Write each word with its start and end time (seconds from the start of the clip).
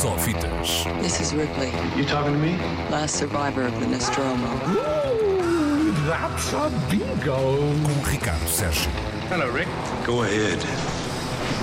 Só 0.00 0.16
fitas. 0.18 0.84
This 1.02 1.20
is 1.20 1.32
Ripley, 1.32 1.70
You 1.96 2.04
talking 2.06 2.32
to 2.32 2.38
me? 2.38 2.56
last 2.90 3.16
survivor 3.16 3.66
of 3.66 3.78
the 3.80 3.86
Nostromo. 3.86 4.46
Ooh, 4.68 5.92
that's 6.06 6.52
a 6.54 6.70
bingo. 6.90 7.36
Com 7.84 8.10
Ricardo 8.10 8.46
Sérgio. 8.48 8.90
Hello, 9.30 9.50
Rick. 9.52 9.68
Go 10.06 10.22
ahead. 10.22 10.58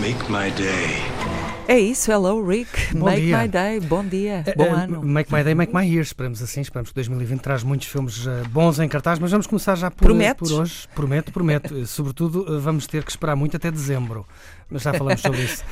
Make 0.02 0.30
my 0.30 0.52
day. 0.52 1.04
É 1.68 1.80
isso, 1.80 2.12
hello 2.12 2.40
Rick, 2.48 2.94
Bom 2.94 3.06
make 3.06 3.22
dia. 3.22 3.40
my 3.42 3.48
day, 3.48 3.80
bom 3.80 4.06
dia, 4.06 4.44
Eh, 4.46 4.54
bom 4.56 4.66
eh, 4.66 4.70
ano. 4.84 5.02
Make 5.02 5.34
My 5.34 5.44
Day, 5.44 5.56
Make 5.56 5.74
My 5.74 5.84
Year. 5.84 6.04
Esperamos 6.04 6.40
assim, 6.40 6.62
esperamos 6.62 6.92
que 6.92 6.96
2020 6.96 7.42
traz 7.42 7.64
muitos 7.64 7.88
filmes 7.88 8.28
eh, 8.28 8.44
bons 8.52 8.78
em 8.80 8.88
cartaz, 8.88 9.18
mas 9.18 9.32
vamos 9.32 9.48
começar 9.48 9.76
já 9.76 9.90
por, 9.90 10.06
Prometes? 10.06 10.48
por 10.52 10.62
hoje. 10.62 10.88
Prometo, 10.94 11.32
prometo. 11.32 11.76
Eh, 11.76 11.86
Sobretudo, 11.88 12.46
eh, 12.56 12.60
vamos 12.60 12.86
ter 12.86 13.04
que 13.04 13.10
esperar 13.10 13.36
muito 13.36 13.58
até 13.58 13.72
dezembro, 13.72 14.28
mas 14.70 14.82
já 14.82 14.94
falamos 14.94 15.22
sobre 15.22 15.42
isso. 15.44 15.64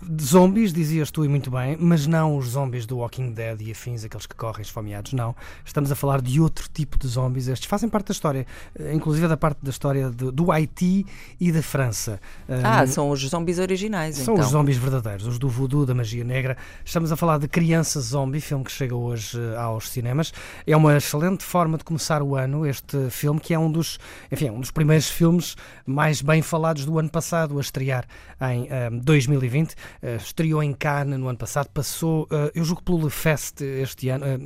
De 0.00 0.24
zombies, 0.24 0.72
dizias 0.72 1.10
tu 1.10 1.24
e 1.24 1.28
muito 1.28 1.50
bem, 1.50 1.76
mas 1.78 2.06
não 2.06 2.36
os 2.36 2.50
zombies 2.50 2.86
do 2.86 2.98
Walking 2.98 3.32
Dead 3.32 3.60
e 3.62 3.72
afins, 3.72 4.04
aqueles 4.04 4.26
que 4.26 4.34
correm 4.36 4.62
esfomeados, 4.62 5.12
não. 5.12 5.34
Estamos 5.64 5.90
a 5.90 5.96
falar 5.96 6.22
de 6.22 6.40
outro 6.40 6.68
tipo 6.72 6.96
de 6.96 7.06
zombies. 7.08 7.48
Estes 7.48 7.68
fazem 7.68 7.88
parte 7.88 8.06
da 8.08 8.12
história, 8.12 8.46
eh, 8.78 8.94
inclusive 8.94 9.26
da 9.26 9.36
parte 9.36 9.58
da 9.62 9.70
história 9.70 10.08
de- 10.08 10.30
do 10.30 10.52
Haiti 10.52 11.04
e 11.40 11.50
da 11.50 11.60
França. 11.62 12.20
Ah, 12.48 12.82
Ahm, 12.82 12.86
são 12.86 13.10
os 13.10 13.20
zombies 13.20 13.58
originais, 13.58 14.16
são 14.16 14.34
então. 14.34 14.44
os 14.44 14.50
zombies 14.52 14.76
verdadeiros, 14.78 15.26
os 15.26 15.38
do 15.38 15.48
voodoo, 15.48 15.84
da 15.84 15.94
magia 15.94 16.22
negra. 16.24 16.56
Estamos 16.84 17.10
a 17.10 17.16
falar 17.16 17.38
de 17.38 17.48
Criança 17.48 18.00
Zombie, 18.00 18.40
filme 18.40 18.64
que 18.64 18.72
chega 18.72 18.94
hoje 18.94 19.38
eh, 19.38 19.56
aos 19.56 19.90
cinemas. 19.90 20.32
É 20.66 20.76
uma 20.76 20.96
excelente 20.96 21.42
forma 21.44 21.76
de 21.76 21.82
começar 21.84 22.22
o 22.22 22.36
ano, 22.36 22.64
este 22.64 23.10
filme, 23.10 23.40
que 23.40 23.52
é 23.52 23.58
um 23.58 23.70
dos, 23.70 23.98
enfim, 24.30 24.46
é 24.46 24.52
um 24.52 24.60
dos 24.60 24.70
primeiros 24.70 25.08
filmes 25.10 25.56
mais 25.84 26.22
bem 26.22 26.40
falados 26.40 26.84
do 26.84 26.98
ano 27.00 27.10
passado, 27.10 27.58
a 27.58 27.60
estrear 27.60 27.87
em 27.92 28.68
eh, 28.70 28.90
2020. 28.90 29.74
Eh, 30.02 30.16
estreou 30.16 30.62
em 30.62 30.72
Cannes 30.72 31.18
no 31.18 31.28
ano 31.28 31.38
passado, 31.38 31.68
passou, 31.68 32.26
eh, 32.30 32.52
eu 32.54 32.64
julgo 32.64 32.82
pelo 32.82 33.04
Le 33.04 33.10
Fest 33.10 33.60
este 33.60 34.08
ano. 34.10 34.24
eh, 34.24 34.38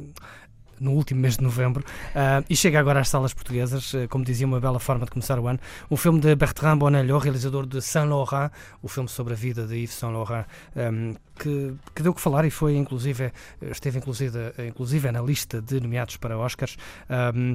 no 0.82 0.92
último 0.92 1.20
mês 1.20 1.36
de 1.36 1.44
novembro, 1.44 1.84
ah, 2.14 2.42
e 2.50 2.56
chega 2.56 2.78
agora 2.80 3.00
às 3.00 3.08
salas 3.08 3.32
portuguesas, 3.32 3.94
eh, 3.94 4.06
como 4.08 4.24
dizia, 4.24 4.46
uma 4.46 4.60
bela 4.60 4.80
forma 4.80 5.04
de 5.04 5.10
começar 5.12 5.38
o 5.38 5.46
ano. 5.46 5.60
Um 5.90 5.96
filme 5.96 6.20
de 6.20 6.34
Bertrand 6.34 6.76
Bonello, 6.76 7.18
realizador 7.18 7.66
de 7.66 7.80
Saint 7.80 8.08
Laurent, 8.08 8.50
o 8.82 8.88
filme 8.88 9.08
sobre 9.08 9.32
a 9.32 9.36
vida 9.36 9.66
de 9.66 9.76
Yves 9.76 9.94
Saint 9.94 10.12
Laurent, 10.12 10.44
um, 10.76 11.14
que, 11.38 11.74
que 11.94 12.02
deu 12.02 12.12
que 12.12 12.20
falar 12.20 12.44
e 12.44 12.50
foi, 12.50 12.76
inclusive, 12.76 13.24
eh, 13.24 13.32
esteve 13.70 13.98
inclusive, 13.98 14.38
eh, 14.58 14.66
inclusive 14.66 15.10
na 15.12 15.22
lista 15.22 15.62
de 15.62 15.80
nomeados 15.80 16.16
para 16.16 16.36
Oscars. 16.36 16.76
Um, 17.08 17.54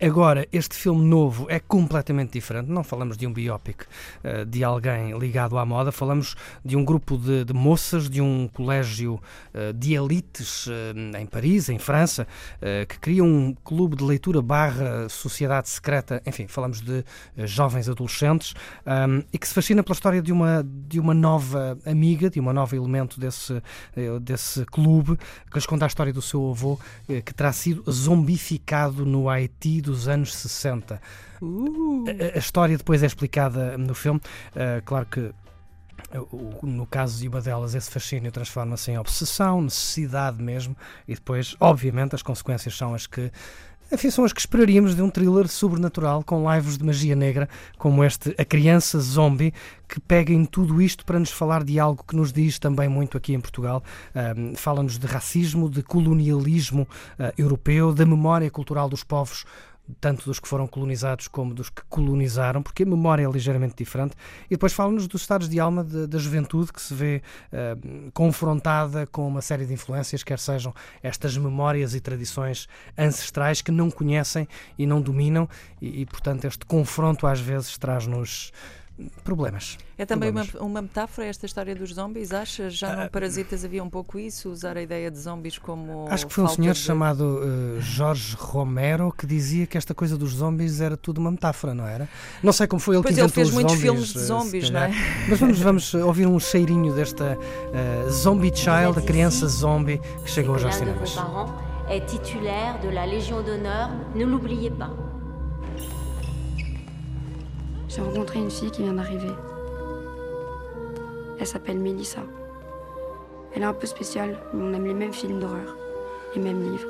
Agora, 0.00 0.46
este 0.52 0.74
filme 0.74 1.02
novo 1.06 1.46
é 1.48 1.60
completamente 1.60 2.32
diferente. 2.32 2.68
Não 2.68 2.82
falamos 2.82 3.16
de 3.16 3.24
um 3.24 3.32
biopic 3.32 3.84
eh, 4.22 4.44
de 4.44 4.64
alguém 4.64 5.16
ligado 5.16 5.56
à 5.56 5.64
moda, 5.64 5.92
falamos 5.92 6.34
de 6.64 6.76
um 6.76 6.84
grupo 6.84 7.16
de, 7.16 7.44
de 7.44 7.52
moças 7.54 8.10
de 8.10 8.20
um 8.20 8.48
colégio 8.48 9.20
eh, 9.54 9.72
de 9.72 9.94
elites 9.94 10.66
eh, 10.68 11.20
em 11.20 11.24
Paris, 11.24 11.68
em 11.68 11.78
França, 11.78 12.26
que 12.88 12.98
criam 12.98 13.26
um 13.26 13.54
clube 13.64 13.96
de 13.96 14.02
leitura 14.02 14.42
barra 14.42 15.08
sociedade 15.08 15.68
secreta. 15.68 16.20
Enfim, 16.26 16.46
falamos 16.48 16.80
de 16.80 17.04
jovens 17.44 17.88
adolescentes 17.88 18.54
ahm, 18.84 19.22
e 19.32 19.38
que 19.38 19.46
se 19.46 19.54
fascina 19.54 19.82
pela 19.82 19.94
história 19.94 20.20
de 20.20 20.32
uma, 20.32 20.66
de 20.88 20.98
uma 20.98 21.14
nova 21.14 21.78
amiga, 21.86 22.28
de 22.28 22.40
uma 22.40 22.52
nova 22.52 22.74
elemento 22.74 23.20
desse, 23.20 23.62
desse 24.20 24.64
clube, 24.66 25.16
que 25.50 25.54
lhes 25.54 25.66
conta 25.66 25.84
a 25.84 25.88
história 25.88 26.12
do 26.12 26.22
seu 26.22 26.50
avô, 26.50 26.78
que 27.06 27.34
terá 27.34 27.52
sido 27.52 27.90
zombificado 27.90 29.06
no 29.06 29.28
Haiti 29.28 29.75
dos 29.80 30.08
anos 30.08 30.34
60. 30.34 31.00
Uh, 31.40 32.04
A, 32.08 32.36
a 32.36 32.38
história 32.38 32.76
depois 32.76 33.02
é 33.02 33.06
explicada 33.06 33.76
no 33.78 33.94
filme. 33.94 34.20
Uh, 34.52 34.82
claro 34.84 35.06
que 35.06 35.32
o- 36.32 36.66
no 36.66 36.86
caso 36.86 37.18
de 37.18 37.28
uma 37.28 37.40
delas, 37.40 37.74
esse 37.74 37.90
fascínio 37.90 38.30
transforma-se 38.30 38.90
em 38.90 38.98
obsessão, 38.98 39.60
necessidade 39.62 40.42
mesmo, 40.42 40.76
e 41.08 41.14
depois, 41.14 41.56
obviamente, 41.60 42.14
as 42.14 42.22
consequências 42.22 42.76
são 42.76 42.94
as 42.94 43.06
que. 43.06 43.30
Enfim, 43.90 44.10
são 44.10 44.24
as 44.24 44.32
que 44.32 44.40
esperaríamos 44.40 44.96
de 44.96 45.02
um 45.02 45.08
thriller 45.08 45.46
sobrenatural 45.46 46.24
com 46.24 46.52
lives 46.52 46.76
de 46.76 46.84
magia 46.84 47.14
negra, 47.14 47.48
como 47.78 48.02
este 48.02 48.34
A 48.36 48.44
Criança 48.44 48.98
Zombie, 48.98 49.54
que 49.88 50.00
pega 50.00 50.32
em 50.32 50.44
tudo 50.44 50.82
isto 50.82 51.04
para 51.04 51.20
nos 51.20 51.30
falar 51.30 51.62
de 51.62 51.78
algo 51.78 52.02
que 52.02 52.16
nos 52.16 52.32
diz 52.32 52.58
também 52.58 52.88
muito 52.88 53.16
aqui 53.16 53.32
em 53.32 53.40
Portugal. 53.40 53.84
Um, 54.14 54.56
Fala-nos 54.56 54.98
de 54.98 55.06
racismo, 55.06 55.70
de 55.70 55.84
colonialismo 55.84 56.82
uh, 56.82 57.32
europeu, 57.38 57.94
da 57.94 58.04
memória 58.04 58.50
cultural 58.50 58.88
dos 58.88 59.04
povos 59.04 59.44
tanto 60.00 60.24
dos 60.24 60.40
que 60.40 60.48
foram 60.48 60.66
colonizados 60.66 61.28
como 61.28 61.54
dos 61.54 61.70
que 61.70 61.82
colonizaram, 61.88 62.62
porque 62.62 62.82
a 62.82 62.86
memória 62.86 63.26
é 63.26 63.30
ligeiramente 63.30 63.74
diferente. 63.76 64.14
E 64.46 64.50
depois 64.50 64.72
fala-nos 64.72 65.06
dos 65.06 65.22
estados 65.22 65.48
de 65.48 65.60
alma 65.60 65.84
da 65.84 66.18
juventude 66.18 66.72
que 66.72 66.80
se 66.80 66.94
vê 66.94 67.22
eh, 67.52 67.76
confrontada 68.12 69.06
com 69.06 69.26
uma 69.26 69.40
série 69.40 69.64
de 69.64 69.72
influências, 69.72 70.22
quer 70.22 70.38
sejam 70.38 70.74
estas 71.02 71.36
memórias 71.36 71.94
e 71.94 72.00
tradições 72.00 72.68
ancestrais 72.96 73.62
que 73.62 73.70
não 73.70 73.90
conhecem 73.90 74.48
e 74.78 74.86
não 74.86 75.00
dominam, 75.00 75.48
e, 75.80 76.02
e, 76.02 76.06
portanto 76.06 76.44
este 76.44 76.64
confronto 76.66 77.26
às 77.26 77.40
vezes 77.40 77.78
traz-nos 77.78 78.52
problemas. 79.24 79.76
é 79.98 80.06
também 80.06 80.30
uma, 80.30 80.40
Problemas. 80.44 80.70
uma 80.70 80.82
metáfora 80.82 81.26
esta 81.26 81.44
história 81.46 81.74
dos 81.74 81.92
zombies, 81.94 82.32
achas? 82.32 82.74
Já 82.74 82.96
no 83.04 83.10
Parasitas 83.10 83.64
havia 83.64 83.82
um 83.84 83.90
pouco 83.90 84.18
isso, 84.18 84.50
usar 84.50 84.76
a 84.76 84.82
ideia 84.82 85.10
de 85.10 85.18
zombies 85.18 85.58
como 85.58 86.06
Acho 86.08 86.26
que 86.26 86.32
foi 86.32 86.44
um 86.44 86.48
senhor 86.48 86.72
de- 86.72 86.78
chamado 86.78 87.40
eh, 87.42 87.80
Jorge 87.80 88.34
Romero 88.38 89.12
que 89.16 89.26
dizia 89.26 89.66
que 89.66 89.76
esta 89.76 89.94
coisa 89.94 90.16
dos 90.16 90.30
zombies 90.34 90.80
era 90.80 90.96
tudo 90.96 91.18
uma 91.18 91.30
metáfora, 91.30 91.74
não 91.74 91.86
era? 91.86 92.08
Não 92.42 92.52
sei 92.52 92.66
como 92.66 92.80
foi 92.80 92.96
ele 92.96 93.02
Pois 93.02 93.14
que 93.14 93.20
ele 93.20 93.26
inventou 93.26 93.34
fez 93.44 93.48
os 93.48 93.54
muitos 93.54 93.72
zombies, 93.74 93.90
filmes 93.90 94.12
de 94.12 94.18
eh, 94.18 94.22
zombies, 94.22 94.70
não 94.70 94.80
é? 94.80 94.90
Mas 95.28 95.38
vamos, 95.40 95.58
vamos 95.60 95.94
ouvir 95.94 96.26
um 96.26 96.38
cheirinho 96.40 96.94
desta 96.94 97.38
eh, 97.74 98.08
Zombie 98.10 98.52
Child, 98.54 98.98
a 98.98 99.02
criança 99.02 99.46
zombie 99.46 99.98
que 100.24 100.30
chega 100.30 100.50
hoje 100.50 100.64
aos 100.66 100.74
cinemas. 100.74 101.16
est 101.88 102.04
titulaire 102.06 102.80
de 102.80 102.88
la 102.88 103.06
Légion 103.06 103.42
d'honneur, 103.42 103.90
ne 104.14 104.24
l'oubliez 104.24 104.70
pas. 104.70 104.90
J'ai 107.96 108.02
rencontré 108.02 108.38
une 108.40 108.50
fille 108.50 108.70
qui 108.70 108.82
vient 108.82 108.92
d'arriver. 108.92 109.30
Elle 111.40 111.46
s'appelle 111.46 111.78
Mélissa. 111.78 112.20
Elle 113.54 113.62
est 113.62 113.64
un 113.64 113.72
peu 113.72 113.86
spéciale, 113.86 114.36
mais 114.52 114.64
on 114.64 114.74
aime 114.74 114.84
les 114.84 114.92
mêmes 114.92 115.14
films 115.14 115.40
d'horreur, 115.40 115.74
les 116.34 116.42
mêmes 116.42 116.60
livres. 116.60 116.88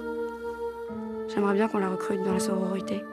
J'aimerais 1.28 1.55
bien 1.55 1.69
qu'on 1.69 1.78
la 1.78 1.91
recrute 1.91 2.25
dans 2.25 2.33
la 2.33 2.41
sororité. 2.41 3.05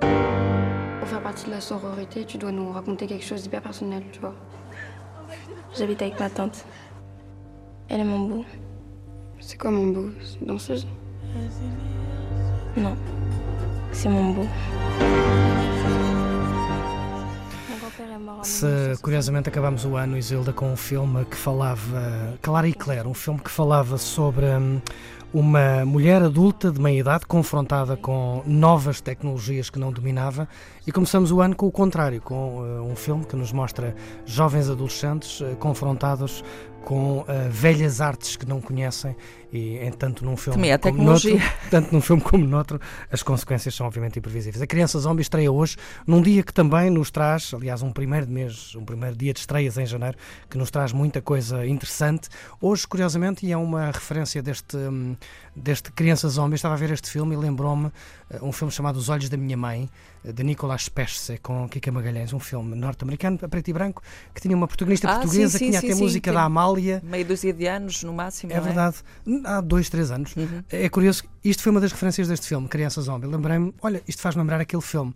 Pour 0.00 1.08
faire 1.08 1.22
partie 1.22 1.46
de 1.46 1.50
la 1.52 1.60
sororité, 1.60 2.24
tu 2.24 2.36
dois 2.36 2.50
nous 2.50 2.72
raconter 2.72 3.06
quelque 3.06 3.24
chose 3.24 3.44
d'hyper 3.44 3.62
personnel, 3.62 4.02
tu 4.10 4.18
vois. 4.18 4.34
J'habite 5.78 6.02
avec 6.02 6.18
ma 6.18 6.28
tante. 6.28 6.64
Elle 7.88 8.00
est 8.00 8.04
mon 8.04 8.18
beau. 8.18 8.44
C'est 9.38 9.58
quoi 9.58 9.70
mon 9.70 9.86
beau? 9.86 10.08
C'est 10.20 10.40
une 10.40 10.46
danseuse? 10.48 10.88
Non. 12.76 12.96
En 13.94 14.00
Se 18.42 18.66
1960. 18.66 19.00
curiosamente 19.00 19.48
acabamos 19.48 19.84
o 19.84 19.96
ano, 19.96 20.18
Isilda, 20.18 20.52
com 20.52 20.72
um 20.72 20.76
filme 20.76 21.24
que 21.24 21.36
falava, 21.36 22.34
Clara 22.42 22.66
e 22.66 22.74
Claire, 22.74 23.06
um 23.06 23.14
filme 23.14 23.38
que 23.38 23.50
falava 23.50 23.96
sobre 23.96 24.46
hum, 24.46 24.80
uma 25.34 25.84
mulher 25.84 26.22
adulta 26.22 26.70
de 26.70 26.80
meia 26.80 27.00
idade 27.00 27.26
confrontada 27.26 27.96
com 27.96 28.40
novas 28.46 29.00
tecnologias 29.00 29.68
que 29.68 29.80
não 29.80 29.90
dominava 29.90 30.48
e 30.86 30.92
começamos 30.92 31.32
o 31.32 31.40
ano 31.40 31.56
com 31.56 31.66
o 31.66 31.72
contrário, 31.72 32.20
com 32.20 32.64
eh, 32.64 32.80
um 32.80 32.94
filme 32.94 33.24
que 33.24 33.34
nos 33.34 33.52
mostra 33.52 33.96
jovens 34.24 34.70
adolescentes 34.70 35.40
eh, 35.40 35.56
confrontados 35.56 36.44
com 36.84 37.24
eh, 37.26 37.48
velhas 37.50 38.00
artes 38.00 38.36
que 38.36 38.46
não 38.46 38.60
conhecem 38.60 39.16
e 39.52 39.78
em 39.78 39.90
tanto 39.90 40.24
num 40.24 40.36
filme 40.36 40.56
Também 40.56 40.72
é 40.72 40.78
como 40.78 41.02
noutro, 41.02 41.30
tanto 41.70 41.92
num 41.92 42.00
filme 42.00 42.20
como 42.20 42.44
noutro, 42.44 42.80
as 43.10 43.22
consequências 43.22 43.74
são 43.74 43.86
obviamente 43.86 44.18
imprevisíveis. 44.18 44.60
A 44.60 44.66
Criança 44.66 44.98
Zombie 44.98 45.22
estreia 45.22 45.50
hoje, 45.50 45.76
num 46.06 46.20
dia 46.20 46.42
que 46.42 46.52
também 46.52 46.90
nos 46.90 47.10
traz, 47.10 47.52
aliás, 47.54 47.80
um 47.80 47.92
primeiro 47.92 48.26
de 48.26 48.32
mês, 48.32 48.74
um 48.74 48.84
primeiro 48.84 49.16
dia 49.16 49.32
de 49.32 49.38
estreias 49.38 49.78
em 49.78 49.86
janeiro, 49.86 50.18
que 50.50 50.58
nos 50.58 50.70
traz 50.70 50.92
muita 50.92 51.22
coisa 51.22 51.64
interessante. 51.66 52.28
Hoje, 52.60 52.86
curiosamente, 52.86 53.46
e 53.46 53.52
é 53.52 53.56
uma 53.56 53.86
referência 53.86 54.42
deste, 54.42 54.76
hum, 54.76 55.16
deste 55.56 55.92
Criança 55.92 56.28
Zombie, 56.28 56.56
estava 56.56 56.74
a 56.74 56.76
ver 56.76 56.90
este 56.90 57.08
filme 57.08 57.34
e 57.34 57.38
lembrou-me 57.38 57.90
eh, 58.28 58.38
um 58.42 58.50
filme 58.50 58.72
chamado 58.72 58.96
Os 58.96 59.08
Olhos 59.08 59.28
da 59.28 59.36
Minha 59.36 59.56
Mãe, 59.56 59.88
eh, 60.24 60.32
de 60.32 60.42
Nicolas 60.42 60.88
Pesce, 60.88 61.38
com 61.38 61.68
Kika 61.68 61.92
Magalhães, 61.92 62.32
um 62.32 62.40
filme 62.40 62.74
norte-americano, 62.74 63.38
a 63.40 63.48
preto 63.48 63.68
e 63.68 63.72
branco, 63.72 64.02
que 64.34 64.40
tinha 64.40 64.56
uma 64.56 64.66
protagonista 64.66 65.08
Ah, 65.08 65.18
portuguesa, 65.20 65.56
sim, 65.56 65.66
que 65.66 65.70
tinha 65.70 65.80
sim, 65.80 65.86
até 65.86 65.94
sim, 65.96 66.02
música 66.02 66.32
da 66.32 66.42
Amália. 66.42 67.00
Meia 67.04 67.24
dúzia 67.24 67.52
de 67.52 67.66
anos, 67.66 68.02
no 68.02 68.12
máximo, 68.12 68.52
É 68.52 68.56
não 68.56 68.64
verdade. 68.64 68.96
Há 69.44 69.60
dois, 69.60 69.88
três 69.88 70.10
anos. 70.10 70.34
Uhum. 70.34 70.64
É 70.68 70.88
curioso, 70.88 71.22
isto 71.44 71.62
foi 71.62 71.70
uma 71.70 71.80
das 71.80 71.92
referências 71.92 72.26
deste 72.26 72.48
filme, 72.48 72.66
Criança 72.66 73.00
Zombie. 73.00 73.28
Lembrei-me, 73.28 73.72
olha, 73.80 74.02
isto 74.08 74.20
faz 74.20 74.34
lembrar 74.34 74.60
aquele 74.60 74.82
filme 74.82 75.14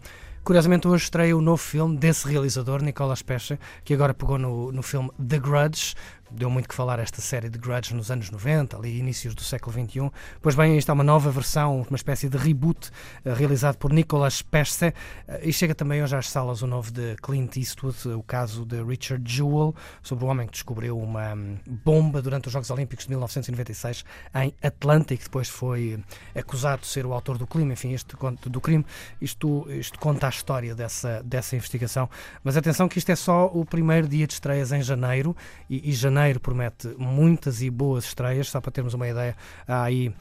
Curiosamente, 0.49 0.89
hoje 0.89 1.05
estreia 1.05 1.37
o 1.37 1.43
novo 1.43 1.59
filme 1.59 1.99
desse 1.99 2.27
realizador, 2.27 2.83
Nicolas 2.83 3.21
Pesce, 3.21 3.59
que 3.85 3.93
agora 3.93 4.15
pegou 4.15 4.39
no, 4.39 4.73
no 4.73 4.83
filme 4.83 5.11
The 5.19 5.39
Grudge. 5.39 5.95
Deu 6.31 6.51
muito 6.51 6.69
que 6.69 6.75
falar 6.75 6.99
esta 6.99 7.23
série 7.23 7.49
de 7.49 7.59
Grudge 7.59 7.95
nos 7.95 8.11
anos 8.11 8.31
90, 8.31 8.77
ali 8.77 8.99
inícios 8.99 9.35
do 9.35 9.43
século 9.43 9.73
XXI. 9.73 10.11
Pois 10.43 10.55
bem, 10.55 10.77
esta 10.77 10.93
é 10.93 10.95
uma 10.95 11.05
nova 11.05 11.31
versão, 11.31 11.87
uma 11.89 11.97
espécie 11.97 12.29
de 12.29 12.37
reboot 12.37 12.91
eh, 13.25 13.33
realizado 13.33 13.77
por 13.77 13.93
Nicolas 13.93 14.43
Pesce 14.43 14.93
eh, 15.27 15.41
e 15.43 15.53
chega 15.53 15.75
também 15.75 16.03
hoje 16.03 16.15
às 16.15 16.29
salas 16.29 16.61
o 16.61 16.67
novo 16.67 16.91
de 16.91 17.17
Clint 17.23 17.57
Eastwood, 17.57 18.09
o 18.09 18.23
caso 18.23 18.67
de 18.67 18.83
Richard 18.83 19.25
Jewell, 19.27 19.75
sobre 20.03 20.27
o 20.27 20.29
homem 20.29 20.47
que 20.47 20.53
descobriu 20.53 20.99
uma 20.99 21.33
hum, 21.33 21.57
bomba 21.67 22.21
durante 22.21 22.49
os 22.49 22.53
Jogos 22.53 22.71
Olímpicos 22.71 23.07
de 23.07 23.11
1996 23.11 24.05
em 24.35 24.55
Atlanta 24.63 25.15
e 25.15 25.17
que 25.17 25.25
depois 25.25 25.49
foi 25.49 25.99
acusado 26.35 26.83
de 26.83 26.89
ser 26.89 27.07
o 27.07 27.15
autor 27.15 27.39
do 27.39 27.47
crime. 27.47 27.73
Enfim, 27.73 27.93
este 27.95 28.15
do 28.47 28.61
crime, 28.61 28.85
isto, 29.19 29.67
isto 29.71 29.99
conta 29.99 30.27
a 30.27 30.29
história 30.39 30.75
dessa, 30.75 31.23
dessa 31.25 31.57
investigação. 31.57 32.09
Mas 32.43 32.57
atenção 32.57 32.89
que 32.89 32.99
isto 32.99 33.11
é 33.11 33.17
só 33.17 33.47
o 33.47 33.65
primeiro 33.65 34.09
dia 34.09 34.27
de 34.27 34.33
estreias 34.33 34.73
em 34.73 34.83
janeiro 34.83 35.37
e, 35.69 35.91
e 35.91 35.93
janeiro 35.93 36.41
promete 36.41 36.95
muitas 36.97 37.61
e 37.61 37.71
boas 37.71 38.05
estreias, 38.05 38.49
só 38.49 38.61
para 38.61 38.71
termos 38.71 38.95
uma 38.95 39.09
ideia. 39.09 39.37
Há 39.67 39.83
aí 39.83 40.09
uh, 40.09 40.15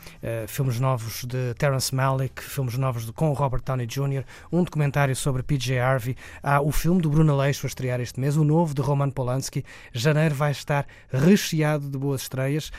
filmes 0.47 0.79
novos 0.79 1.23
de 1.23 1.53
Terence 1.55 1.93
Malick, 1.93 2.41
filmes 2.41 2.77
novos 2.77 3.05
de, 3.05 3.13
com 3.13 3.31
Robert 3.33 3.61
Downey 3.63 3.87
Jr., 3.87 4.23
um 4.51 4.63
documentário 4.63 5.15
sobre 5.15 5.43
PJ 5.43 5.79
Harvey, 5.79 6.15
há 6.41 6.61
o 6.61 6.71
filme 6.71 7.01
do 7.01 7.09
Bruno 7.09 7.33
Aleixo 7.33 7.65
a 7.65 7.69
estrear 7.69 7.99
este 8.01 8.19
mês, 8.19 8.35
o 8.35 8.43
novo 8.43 8.73
de 8.73 8.81
Roman 8.81 9.09
Polanski. 9.09 9.63
Janeiro 9.93 10.35
vai 10.35 10.51
estar 10.51 10.85
recheado 11.11 11.89
de 11.89 11.97
boas 11.97 12.21
estreias. 12.21 12.71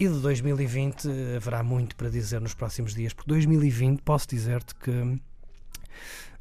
E 0.00 0.06
de 0.06 0.20
2020 0.20 1.08
haverá 1.36 1.60
muito 1.64 1.96
para 1.96 2.08
dizer 2.08 2.40
nos 2.40 2.54
próximos 2.54 2.94
dias, 2.94 3.12
porque 3.12 3.28
2020 3.30 4.00
posso 4.02 4.28
dizer-te 4.28 4.72
que 4.76 5.20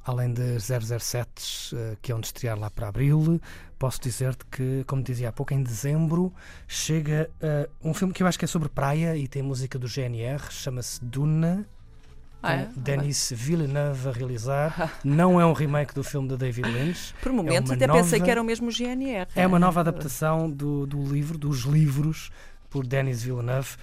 além 0.08 0.32
de 0.32 0.58
007 0.60 1.76
eh, 1.76 1.98
que 2.02 2.12
é 2.12 2.16
onde 2.16 2.28
estrear 2.28 2.58
lá 2.58 2.70
para 2.70 2.88
abril, 2.88 3.42
posso 3.78 4.02
dizer-te 4.02 4.46
que, 4.46 4.84
como 4.88 5.04
dizia 5.04 5.30
há 5.30 5.32
pouco, 5.34 5.54
em 5.54 5.62
dezembro 5.62 6.34
chega 6.66 7.30
uh, 7.42 7.70
um 7.90 7.94
filme 7.94 8.14
que 8.14 8.24
eu 8.24 8.28
acho 8.28 8.40
que 8.40 8.46
é 8.46 8.48
sobre 8.48 8.70
praia 8.70 9.18
e 9.18 9.28
tem 9.28 9.44
música 9.44 9.78
do 9.78 9.88
GNR, 9.88 10.42
chama-se 10.50 11.04
Duna. 11.04 11.68
Ah, 12.42 12.54
é? 12.54 12.70
Denis 12.76 13.34
Villeneuve 13.36 14.08
a 14.08 14.12
realizar. 14.12 14.94
Não 15.04 15.42
é 15.42 15.46
um 15.46 15.54
remake 15.54 15.94
do 15.94 16.04
filme 16.04 16.30
de 16.30 16.38
David 16.38 16.70
Lynch. 16.70 17.14
Por 17.22 17.34
momentos 17.34 17.72
é 17.72 17.74
até 17.74 17.88
nova, 17.88 18.00
pensei 18.00 18.22
que 18.22 18.30
era 18.30 18.42
o 18.42 18.46
mesmo 18.46 18.72
GNR. 18.72 19.28
É 19.36 19.46
uma 19.46 19.60
nova 19.60 19.82
adaptação 19.82 20.50
do, 20.50 20.86
do 20.86 21.04
livro, 21.04 21.38
dos 21.38 21.62
livros, 21.62 22.32
por 22.70 22.86
Denis 22.86 23.24
Villeneuve. 23.24 23.76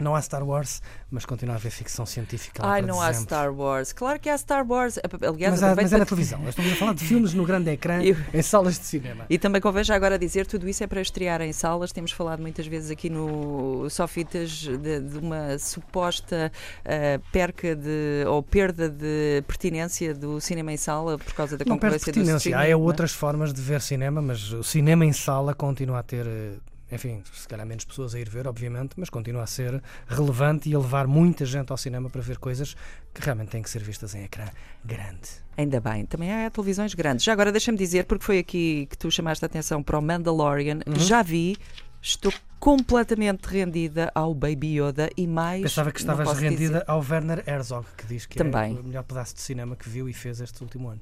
Não 0.00 0.16
há 0.16 0.20
Star 0.20 0.42
Wars, 0.42 0.82
mas 1.10 1.24
continua 1.24 1.54
a 1.54 1.56
haver 1.58 1.70
ficção 1.70 2.04
científica. 2.04 2.62
Ai, 2.66 2.82
para 2.82 2.92
não 2.92 3.00
há 3.00 3.06
dezembro. 3.08 3.28
Star 3.28 3.54
Wars. 3.54 3.92
Claro 3.92 4.18
que 4.18 4.28
há 4.28 4.36
Star 4.36 4.66
Wars. 4.68 4.98
Aliás, 5.22 5.52
Mas, 5.52 5.62
há, 5.62 5.74
mas 5.76 5.92
é 5.92 5.98
na 5.98 5.98
para- 5.98 6.06
televisão. 6.06 6.38
Nós 6.40 6.48
Estamos 6.48 6.72
a 6.72 6.76
falar 6.76 6.94
de 6.94 7.04
filmes 7.06 7.32
no 7.32 7.44
grande 7.44 7.70
ecrã, 7.70 8.02
Eu- 8.02 8.16
em 8.32 8.42
salas 8.42 8.78
de 8.78 8.84
cinema. 8.86 9.24
E 9.30 9.38
também 9.38 9.60
convém 9.60 9.84
já 9.84 9.94
agora 9.94 10.18
dizer, 10.18 10.46
tudo 10.46 10.68
isso 10.68 10.82
é 10.82 10.86
para 10.88 11.00
estrear 11.00 11.40
em 11.42 11.52
salas. 11.52 11.92
Temos 11.92 12.10
falado 12.10 12.40
muitas 12.40 12.66
vezes 12.66 12.90
aqui 12.90 13.08
no 13.08 13.88
Sofitas 13.88 14.50
de, 14.50 15.00
de 15.00 15.18
uma 15.18 15.58
suposta 15.58 16.50
eh, 16.84 17.20
perca 17.30 17.76
de, 17.76 18.24
ou 18.26 18.42
perda 18.42 18.88
de 18.88 19.42
pertinência 19.46 20.12
do 20.14 20.40
cinema 20.40 20.72
em 20.72 20.76
sala 20.76 21.18
por 21.18 21.32
causa 21.34 21.56
da 21.56 21.64
Não 21.64 21.76
concorrência 21.76 22.00
do 22.12 22.14
pertinência. 22.16 22.36
streaming. 22.48 22.62
Há 22.64 22.68
é 22.68 22.74
outras 22.76 23.12
formas 23.12 23.52
de 23.52 23.62
ver 23.62 23.80
cinema, 23.80 24.20
mas 24.20 24.52
o 24.52 24.64
cinema 24.64 25.04
em 25.06 25.12
sala 25.12 25.54
continua 25.54 26.00
a 26.00 26.02
ter. 26.02 26.26
eh, 26.26 26.54
Enfim, 26.94 27.22
se 27.32 27.46
calhar 27.48 27.66
menos 27.66 27.84
pessoas 27.84 28.14
a 28.14 28.20
ir 28.20 28.28
ver, 28.28 28.46
obviamente, 28.46 28.92
mas 28.96 29.10
continua 29.10 29.42
a 29.42 29.46
ser 29.46 29.82
relevante 30.06 30.68
e 30.68 30.74
a 30.74 30.78
levar 30.78 31.06
muita 31.06 31.44
gente 31.44 31.70
ao 31.72 31.76
cinema 31.76 32.08
para 32.08 32.20
ver 32.22 32.38
coisas 32.38 32.76
que 33.12 33.20
realmente 33.20 33.48
têm 33.50 33.62
que 33.62 33.68
ser 33.70 33.82
vistas 33.82 34.14
em 34.14 34.24
ecrã 34.24 34.46
grande. 34.84 35.28
Ainda 35.56 35.80
bem, 35.80 36.06
também 36.06 36.32
há 36.32 36.48
televisões 36.50 36.94
grandes. 36.94 37.24
Já 37.24 37.32
agora 37.32 37.50
deixa-me 37.52 37.76
dizer, 37.78 38.04
porque 38.06 38.24
foi 38.24 38.38
aqui 38.38 38.86
que 38.90 38.96
tu 38.96 39.10
chamaste 39.10 39.44
a 39.44 39.46
atenção 39.46 39.82
para 39.82 39.98
o 39.98 40.02
Mandalorian, 40.02 40.80
Uhum. 40.86 40.94
já 40.96 41.22
vi, 41.22 41.56
estou 42.02 42.32
completamente 42.60 43.44
rendida 43.46 44.10
ao 44.14 44.34
Baby 44.34 44.80
Yoda 44.80 45.10
e 45.16 45.26
mais. 45.26 45.62
Pensava 45.62 45.92
que 45.92 46.00
estavas 46.00 46.32
rendida 46.38 46.78
dizer. 46.78 46.84
ao 46.86 47.00
Werner 47.00 47.44
Herzog, 47.46 47.86
que 47.96 48.06
diz 48.06 48.24
que 48.26 48.36
Também. 48.38 48.76
é 48.76 48.80
o 48.80 48.82
melhor 48.84 49.04
pedaço 49.04 49.34
de 49.34 49.40
cinema 49.42 49.76
que 49.76 49.88
viu 49.88 50.08
e 50.08 50.12
fez 50.14 50.40
este 50.40 50.62
último 50.62 50.88
ano. 50.88 51.00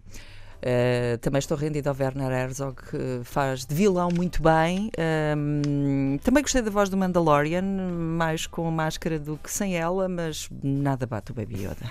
Uh, 0.63 1.19
também 1.19 1.41
estou 1.41 1.57
rendida 1.57 1.91
ao 1.91 1.97
Werner 1.99 2.31
Herzog, 2.31 2.77
que 2.77 3.21
faz 3.25 3.65
de 3.65 3.75
vilão 3.75 4.11
muito 4.15 4.41
bem. 4.41 4.91
Um, 5.37 6.19
também 6.23 6.43
gostei 6.43 6.63
da 6.63 6.71
voz 6.71 6.89
do 6.89 6.97
Mandalorian, 6.97 7.63
mais 7.63 8.47
com 8.47 8.71
máscara 8.71 9.19
do 9.19 9.37
que 9.37 9.51
sem 9.51 9.77
ela, 9.77 10.09
mas 10.09 10.49
nada 10.63 11.05
bate 11.05 11.33
o 11.33 11.35
Baby 11.35 11.65
Yoda. 11.65 11.91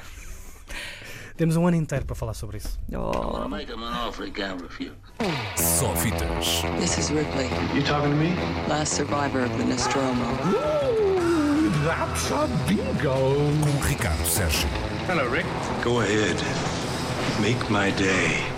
Temos 1.36 1.56
um 1.56 1.66
ano 1.68 1.76
inteiro 1.76 2.06
para 2.06 2.16
falar 2.16 2.34
sobre 2.34 2.58
isso. 2.58 2.80
Oh. 2.94 3.50
refuse. 4.62 4.92
Sofitas. 5.58 6.62
This 6.80 6.98
is 6.98 7.10
Ripley, 7.10 7.50
You 7.74 7.84
talking 7.84 8.12
to 8.12 8.16
me? 8.16 8.36
last 8.70 8.94
survivor 8.94 9.44
of 9.44 9.58
the 9.58 9.66
Nostromo. 9.66 10.24
Ooh, 10.46 11.70
that's 11.84 12.32
a 12.32 12.48
bingo. 12.68 13.16
Com 13.64 13.88
Ricardo 13.88 14.24
Sérgio. 14.26 14.70
Hello, 15.08 15.28
Rick. 15.30 15.48
Go 15.84 16.02
ahead. 16.02 16.38
Make 17.42 17.72
my 17.72 17.92
day. 17.92 18.51